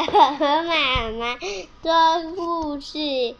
[0.00, 1.36] 和妈妈
[1.82, 2.98] 说故事。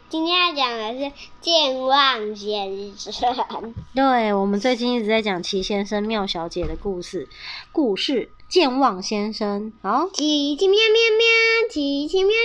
[0.09, 3.73] 今天要讲的是健忘先生。
[3.95, 7.27] 对，我们最近一直在讲齐先生、妙小姐的故事。
[7.71, 10.09] 故事健忘先生，好。
[10.13, 10.85] 奇奇妙妙
[11.17, 11.25] 妙，
[11.71, 12.35] 奇奇妙妙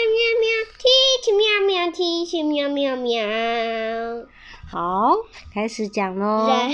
[0.41, 0.49] 妙，
[0.79, 0.87] 奇
[1.25, 4.29] 奇妙妙，奇奇妙妙妙。
[4.71, 5.14] 好，
[5.55, 6.46] 开始讲喽。
[6.48, 6.71] 人。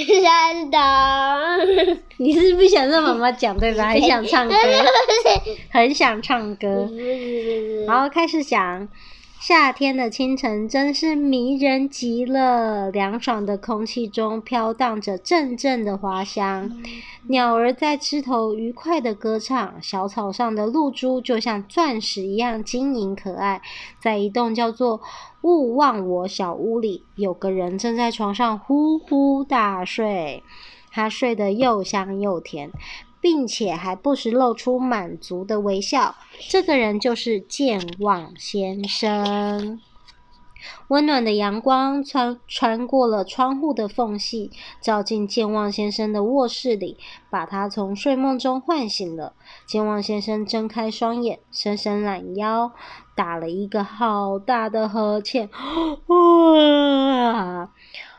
[2.18, 3.88] 你是不想让妈妈讲对吧？
[3.94, 4.54] 很想唱歌，
[5.70, 6.88] 很想唱歌。
[7.88, 8.88] 好，开始讲。
[9.46, 16.70] 夏天的清晨真是迷人极了，凉爽的空气中飘荡着阵阵的花香，
[17.28, 23.60] 鸟儿在枝头愉快的歌唱，小草上的露珠就像钻石一样晶莹可爱。
[24.00, 25.02] 在一栋叫做
[25.44, 30.42] “勿忘我”小屋里，有个人正在床上呼呼大睡，
[30.90, 32.70] 他睡得又香又甜。
[33.24, 36.14] 并且还不时露出满足的微笑。
[36.50, 39.80] 这个人就是健忘先生。
[40.88, 46.98] 温暖的阳光穿穿过了窗户的缝隙，照进健忘先生的卧室里，
[47.30, 49.32] 把他从睡梦中唤醒了。
[49.66, 52.72] 健忘先生睁开双眼，伸伸懒腰，
[53.14, 55.48] 打了一个好大的呵欠。
[56.08, 57.70] 哇，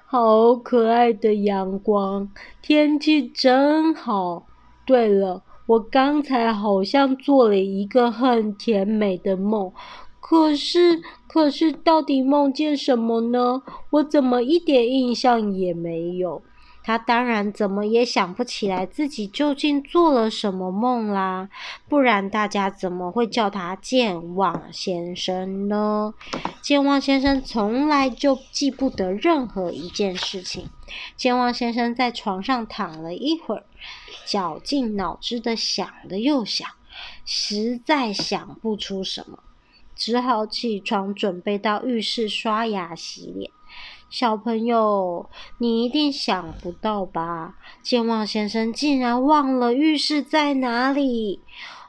[0.07, 2.31] 好可爱的阳光，
[2.63, 4.47] 天气真好。
[4.85, 9.71] 对了，我刚才好像做了一个很甜美的梦，
[10.19, 13.61] 可是，可是到底梦见什么呢？
[13.89, 16.41] 我怎么一点印象也没有？
[16.85, 21.49] 他当然怎么也想不起来自己究竟做了什么梦啦，
[21.89, 26.13] 不然大家怎么会叫他健忘先生呢？
[26.61, 30.69] 健忘先生从来就记不得任何一件事情。
[31.17, 33.63] 健忘先生在床上躺了一会儿，
[34.27, 36.69] 绞尽脑汁的想了又想，
[37.25, 39.39] 实在想不出什么，
[39.95, 43.49] 只好起床准备到浴室刷牙洗脸。
[44.09, 47.55] 小朋友，你一定想不到吧？
[47.81, 51.41] 健忘先生竟然忘了浴室在哪里。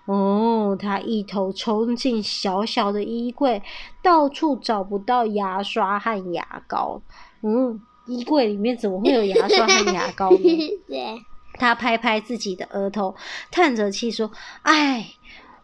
[0.06, 3.62] 哦，他一头冲进小小的衣柜，
[4.02, 7.00] 到处找不到牙刷和牙膏。
[7.42, 10.38] 嗯，衣柜里面怎么会有牙刷和牙膏呢？
[10.86, 11.22] 对。
[11.58, 13.14] 他拍拍自己的额头，
[13.50, 14.30] 叹着气说
[14.62, 15.06] ：“唉。”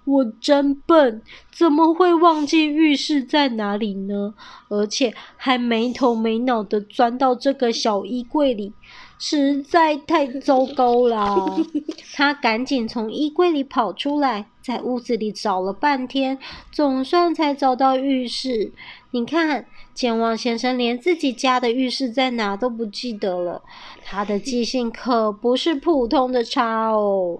[0.04, 4.34] 我真笨，怎么会忘记浴室在哪里呢？
[4.68, 8.72] 而且还没头没脑的钻到这个小衣柜里，
[9.18, 11.56] 实在太糟糕了。
[12.14, 16.38] 他赶紧从衣柜里跑出来，在屋子里找了半天，
[16.72, 18.72] 总算才找到浴室。
[19.12, 23.62] 你看，健忘先生连自己家的浴室在哪都不记得了，
[24.04, 27.38] 他的记性可不是普通的差哦。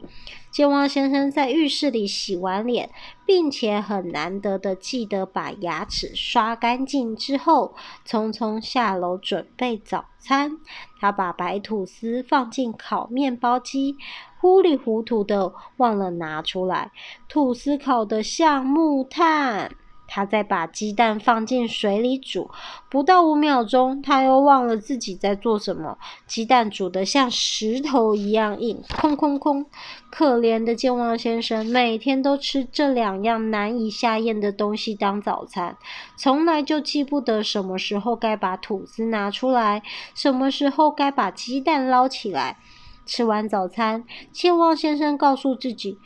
[0.53, 2.91] 健忘先生在浴室里洗完脸，
[3.25, 7.75] 并且很难得的记得把牙齿刷干净之后，
[8.07, 10.59] 匆匆下楼准备早餐。
[11.01, 13.97] 他把白吐司放进烤面包机，
[14.39, 16.93] 糊里糊涂的忘了拿出来，
[17.31, 19.75] 吐司烤得像木炭。
[20.07, 22.51] 他再把鸡蛋放进水里煮，
[22.91, 25.97] 不到五秒钟，他又忘了自己在做什么。
[26.27, 29.67] 鸡蛋煮得像石头一样硬，空空空。
[30.11, 35.77] 可怜的健忘先生，每天都吃这两样难以下咽的东西当早餐，
[36.17, 39.83] 从来就记不得什么时候该把吐司拿出来，
[40.15, 42.59] 什么时候该把鸡蛋捞起来。
[43.05, 45.99] 吃完早餐，健忘先生告诉自己。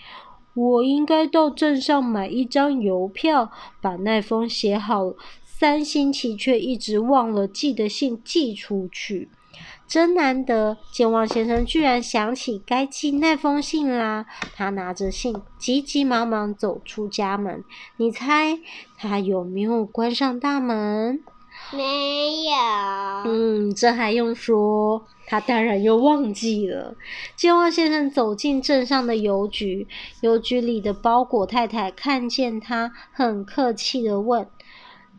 [0.57, 3.53] 我应该到镇上买一张邮票，
[3.83, 5.13] 把那封写好
[5.45, 9.29] 三星期却一直忘了寄的信寄出去。
[9.87, 14.27] 真难得，健忘先生居然想起该寄那封信啦！
[14.55, 17.63] 他拿着信，急急忙忙走出家门。
[17.99, 18.59] 你猜
[18.97, 21.23] 他有没有关上大门？
[21.73, 22.53] 没有。
[23.25, 25.05] 嗯，这还用说？
[25.29, 26.95] 他当然又忘记了。
[27.35, 29.89] 健忘先生走进镇上的邮局，
[30.21, 34.49] 邮局里的包裹太太看见他，很客气地问：“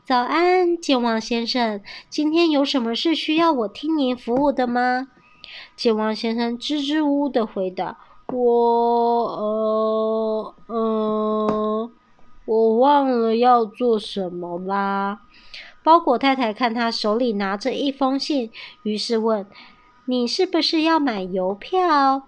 [0.08, 5.10] 早安，健忘先生，今天有什么事需要我替您服务的吗？”
[5.76, 7.98] 健忘先生支支吾吾地回答
[8.32, 9.26] ：“我……
[9.36, 10.56] 呃……
[10.68, 11.92] 呃……
[12.46, 15.20] 我忘了要做什么啦。”
[15.88, 18.52] 包裹太太看他手里拿着一封信，
[18.84, 19.46] 于是问。
[20.04, 22.24] 你是不是要买邮票？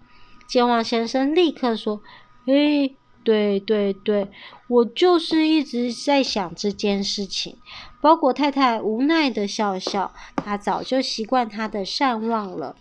[0.48, 2.00] 健忘先生立刻说
[2.48, 4.30] ：“诶，对对对，
[4.70, 7.58] 我就是一直在想这件事情。”
[8.00, 12.78] 包裹太太无奈地笑笑，她早就习惯他的善忘了。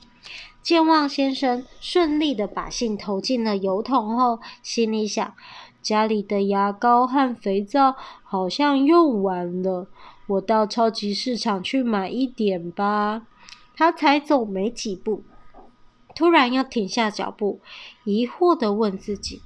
[0.63, 5.35] 健忘先生顺利地把信投进了邮筒后，心里想：
[5.83, 9.89] 家里的牙膏和肥皂好像用完了，
[10.29, 13.27] 我到超级市场去买一点吧。
[13.75, 15.23] 他才走没几步，
[16.15, 17.61] 突然要停下脚步，
[18.05, 19.43] 疑惑的问自己：“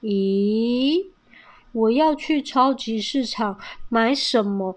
[0.00, 1.08] 咦，
[1.72, 3.58] 我要去超级市场
[3.90, 4.74] 买什么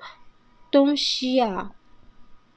[0.69, 1.71] 东西呀？”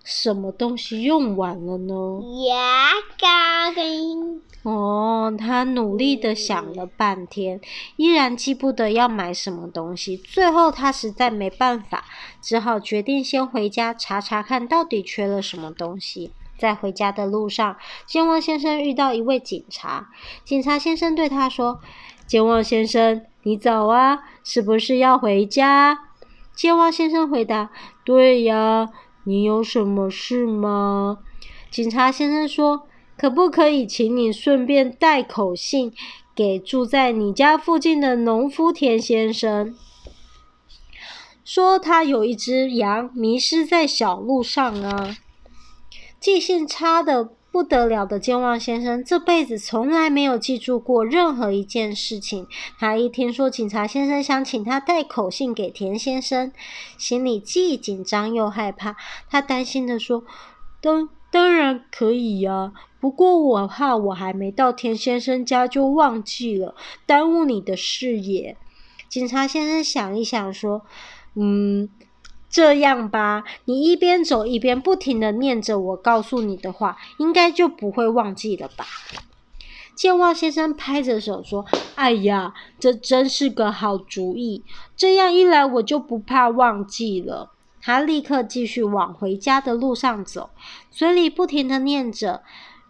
[0.04, 2.20] 什么东西用完了呢？
[2.46, 4.42] 牙膏跟……
[4.62, 7.60] 哦，他努力的想了半天，
[7.96, 10.16] 依然记不得要买什么东西。
[10.16, 12.04] 最后，他实在没办法，
[12.40, 16.32] 只好决定先回家查查看到底缺了什么东西。
[16.58, 17.76] 在回家的路上，
[18.06, 20.08] 健忘先生遇到一位警察。
[20.44, 21.80] 警察先生对他说
[22.26, 25.98] ：“健忘先生，你走啊，是不是要回家？”
[26.54, 27.70] 健忘先生回答
[28.04, 28.88] ：“对呀。”
[29.24, 31.18] 你有什么事吗？
[31.70, 32.86] 警察先生说
[33.18, 35.92] ：“可不可以请你顺便带口信
[36.34, 39.74] 给住在你家附近的农夫田先生？
[41.44, 45.16] 说他有一只羊迷失在小路上啊。”
[46.20, 52.48] 记性差的不得了的健忘先生，这辈子从来没有记住过任何一件事情。
[52.80, 56.50] 他一听说警察先生想请他带口信给田先生，
[56.98, 58.96] 心里既紧张又害怕。
[59.30, 60.24] 他担心地说
[60.82, 66.74] ：“当当然可以呀，不过我怕我还没到田先生家就忘记了，
[67.06, 68.56] 耽误你的事业。”
[69.08, 70.84] 警察先生想一想说
[71.38, 71.88] ：“嗯。”
[72.54, 78.86] 这样吧，你一边走一边不停的念着我告诉你的话，应该就不会忘记了吧？
[79.96, 81.66] 健忘先生拍着手说
[81.96, 84.62] ：“哎呀，这真是个好主意！
[84.94, 87.50] 这样一来，我就不怕忘记了。”
[87.82, 90.50] 他立刻继续往回家的路上走，
[90.92, 92.44] 嘴里不停的念着：“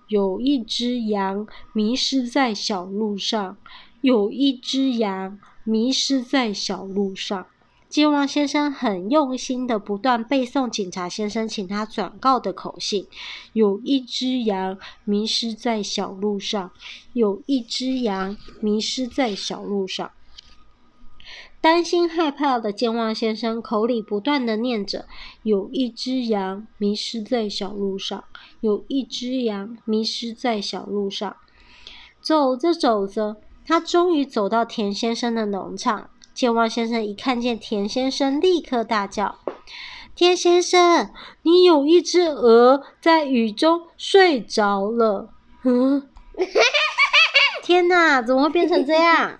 [0.08, 3.56] 有一只羊迷失在小路上，
[4.02, 7.46] 有一只羊迷失在小路上。”
[7.94, 13.06] 健忘先生很用心的不断背诵警察先生请他转告的口信。
[13.52, 16.72] 有一只羊迷失在小路上，
[17.12, 20.10] 有一只羊迷失在小路上。
[21.60, 25.06] 担心害怕的健忘先生口里不断的念着：
[25.44, 28.24] 有一只羊迷失在小路上，
[28.60, 31.36] 有一只羊迷失在小路上。
[32.20, 36.10] 走着走着，他终于走到田先生的农场。
[36.34, 39.38] 健忘先生一看见田先生，立刻大叫
[40.16, 41.10] ：“田先生，
[41.42, 45.30] 你有一只鹅在雨中睡着了。”
[45.62, 46.08] 嗯，
[47.62, 49.38] 天哪，怎么会变成这样？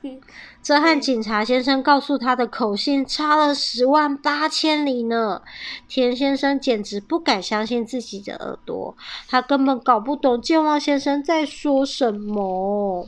[0.63, 5.43] 这和警察先生告诉他的口信差了十万八千里呢。
[5.87, 8.97] 田先生简直不敢相信自己的耳朵，
[9.29, 13.07] 他根本搞不懂健忘先生在说什么。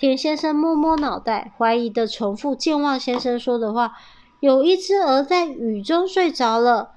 [0.00, 3.98] 田先生摸摸脑袋，怀疑的重复健忘先生说的话
[4.40, 6.92] ：“有一只鹅在雨中睡着了。”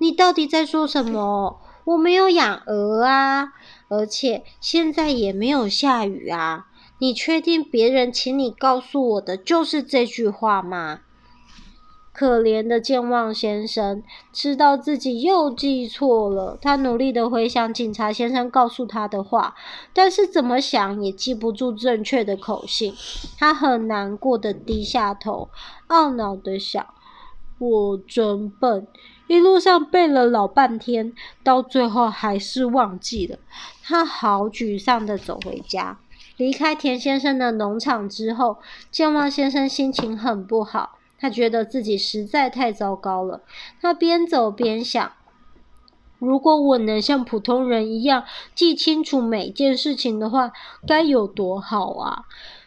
[0.00, 1.60] 你到底在说什么？
[1.84, 3.52] 我没有养鹅啊，
[3.86, 6.66] 而且现在也没有下雨啊。
[6.98, 11.02] 你确定别人请你告诉我的就是这句话吗？
[12.18, 19.54] 可怜的健忘先生知道自己又记错了，他努力的回想警察先生告诉他的话，
[19.92, 22.92] 但是怎么想也记不住正确的口信。
[23.38, 25.48] 他很难过的低下头，
[25.86, 26.84] 懊恼的想：
[27.60, 28.88] 我真笨，
[29.28, 31.12] 一路上背了老半天，
[31.44, 33.38] 到最后还是忘记了。
[33.84, 36.00] 他好沮丧的走回家。
[36.36, 38.58] 离开田先生的农场之后，
[38.90, 40.97] 健忘先生心情很不好。
[41.18, 43.42] 他觉得自己实在太糟糕了。
[43.80, 45.12] 他边走边想：
[46.18, 50.52] 如果我能像普通人一样记清楚每件事情的话，
[50.86, 52.24] 该有多好啊！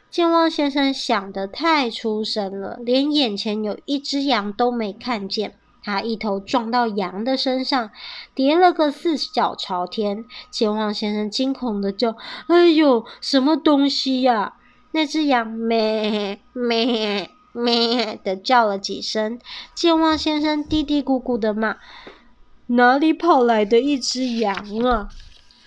[0.10, 5.56] 健忘先生想得太出神了，连眼前有一只羊都没看见。
[5.84, 7.90] 他一头撞到羊的身上，
[8.36, 10.26] 跌了个四脚朝天。
[10.52, 12.16] 健忘先生惊恐地叫
[12.48, 14.56] ：“哎呦，什么东西呀？”
[14.92, 17.30] 那只羊咩咩。
[17.54, 19.40] 咩的叫了几声，
[19.76, 21.78] 健忘先生嘀嘀咕咕的骂
[22.68, 24.54] ：“哪里跑来的一只羊
[24.86, 25.10] 啊？”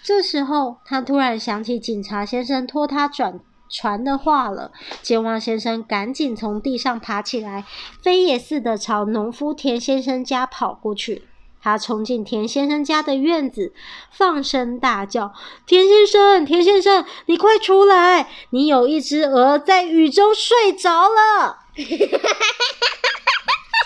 [0.03, 4.71] 这时候，他突然想起警察先生托他转传的话了。
[5.01, 7.65] 健忘先生赶紧从地上爬起来，
[8.03, 11.25] 飞也似的朝农夫田先生家跑过去。
[11.63, 13.73] 他冲进田先生家的院子，
[14.11, 15.33] 放声大叫
[15.67, 18.29] ：“田先生，田先生，你快出来！
[18.51, 21.61] 你有一只鹅在雨中睡着了。”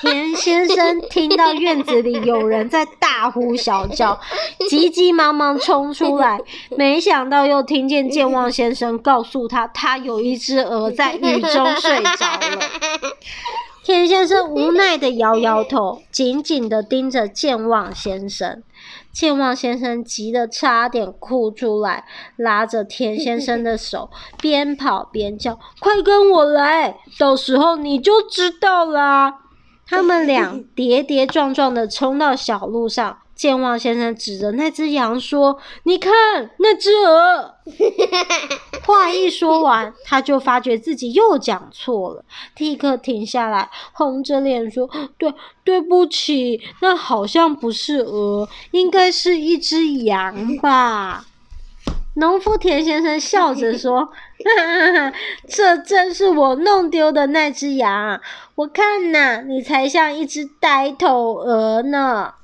[0.01, 4.21] 田先生生听到院子里有人在大呼小叫，
[4.71, 6.39] 急急忙忙冲出来，
[6.77, 12.59] 没想到又听见健忘先生告诉他，他有一只鹅在雨中睡着了。
[13.83, 18.63] 田先生无奈的摇摇头，紧紧的盯着健忘先生。
[19.19, 22.05] 健忘先生急得差点哭出来，
[22.37, 24.11] 拉着田先生的手，
[24.41, 29.41] 边跑边叫：“快跟我来，到时候你就知道啦。”
[29.85, 33.19] 他们俩 跌跌撞撞的冲到小路上。
[33.39, 36.13] 健忘先生指着那只羊说：“你看，
[36.59, 37.55] 那只鹅。”
[38.85, 42.25] 话一说完，他就发觉自己又讲错了，
[42.57, 51.25] 立刻停下来，红着脸说：“对，对不起，那好像不是鹅，应该是一只羊吧？”
[52.17, 54.01] 农夫田先生笑着说
[54.45, 55.17] ：“哈哈哈，
[55.49, 58.21] 这正是我弄丢的那只羊，
[58.57, 62.35] 我看呐，你才像一只呆头鹅呢。”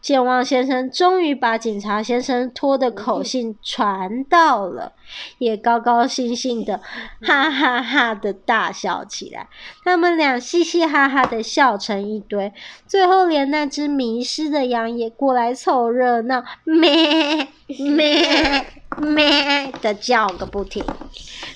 [0.00, 4.92] 健忘先生终于把警察先生托的口信传到了，
[5.38, 6.80] 也高高兴兴的
[7.20, 9.48] 哈哈哈的大笑起来。
[9.84, 12.52] 他们俩嘻嘻哈哈的笑成一堆，
[12.86, 18.66] 最后连那只迷失的羊也过来凑热闹，咩 咩
[18.98, 20.84] 咩的叫个不停。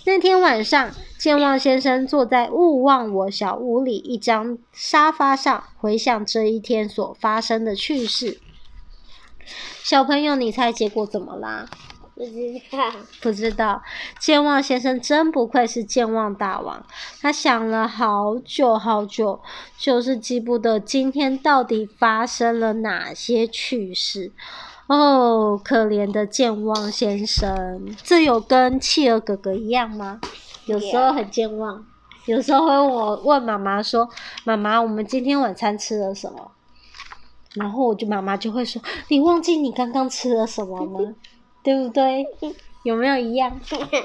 [0.06, 8.38] 那天晚上，健忘先生坐在勿忘我小屋里一张沙发上，回想这一天所发生的趣事。
[9.82, 11.66] 小朋友，你猜结果怎么啦？
[12.14, 12.92] 不知道。
[13.20, 13.82] 不知道。
[14.20, 16.86] 健忘先生真不愧是健忘大王，
[17.20, 19.42] 他想了好久好久，
[19.76, 24.32] 就是记不得今天到底发生了哪些趣事。
[24.86, 30.20] 哦，可怜的健忘先生，这有跟企鹅哥哥一样吗？
[30.66, 31.84] 有时候很健忘，
[32.26, 34.08] 有时候会我问妈妈说
[34.44, 36.50] ：“妈妈，我们今天晚餐吃了什么？”
[37.54, 41.14] 然后我就妈妈就会说：“你忘记你刚刚吃了什么吗？
[41.62, 42.26] 对不对？
[42.82, 43.50] 有没有一样？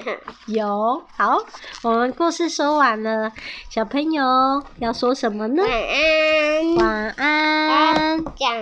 [0.47, 1.03] 有。
[1.17, 1.37] 好，
[1.83, 3.31] 我们故事说完了，
[3.69, 5.63] 小朋友要说什么呢？
[6.77, 7.15] 晚安。
[7.15, 8.23] 晚安。